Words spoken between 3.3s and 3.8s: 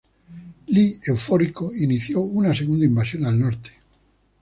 Norte.